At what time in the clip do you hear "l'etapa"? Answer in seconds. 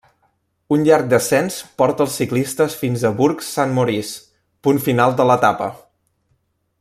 5.33-5.69